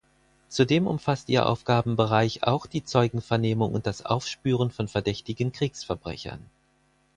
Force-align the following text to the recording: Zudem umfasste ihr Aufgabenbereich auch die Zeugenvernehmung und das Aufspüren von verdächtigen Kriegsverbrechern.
Zudem 0.49 0.87
umfasste 0.87 1.31
ihr 1.31 1.45
Aufgabenbereich 1.47 2.41
auch 2.41 2.65
die 2.65 2.83
Zeugenvernehmung 2.83 3.71
und 3.71 3.85
das 3.85 4.03
Aufspüren 4.03 4.71
von 4.71 4.87
verdächtigen 4.87 5.51
Kriegsverbrechern. 5.51 6.43